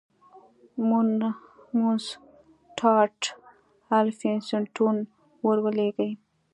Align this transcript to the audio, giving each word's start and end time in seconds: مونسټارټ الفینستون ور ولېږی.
مونسټارټ 1.79 3.21
الفینستون 3.99 4.95
ور 5.45 5.57
ولېږی. 5.65 6.09